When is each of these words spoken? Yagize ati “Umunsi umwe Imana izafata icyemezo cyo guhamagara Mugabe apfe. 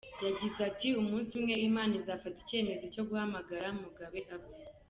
Yagize 0.25 0.59
ati 0.69 0.87
“Umunsi 1.01 1.31
umwe 1.39 1.55
Imana 1.67 1.93
izafata 1.99 2.37
icyemezo 2.43 2.83
cyo 2.93 3.03
guhamagara 3.09 3.67
Mugabe 3.81 4.19
apfe. 4.35 4.61